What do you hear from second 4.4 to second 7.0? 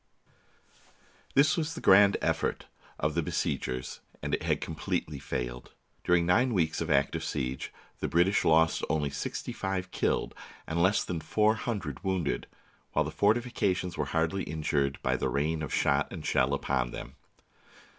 had completely failed. During nine weeks of